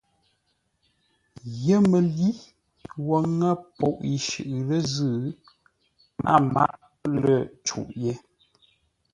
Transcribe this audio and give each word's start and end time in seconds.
YƏMƏLǏ 1.63 2.37
wo 3.07 3.17
ŋə́ 3.37 3.53
poʼ 3.77 3.95
yi 4.09 4.17
shʉʼʉ 4.27 4.53
lə́ 4.67 4.81
zʉ́, 4.93 5.15
a 6.31 6.33
máʼ 6.53 6.73
lə̂ 7.23 7.37
cûʼ 7.65 7.87
yé. 8.03 8.13